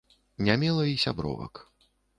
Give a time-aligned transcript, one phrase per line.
[0.47, 1.65] Не мела і сябровак.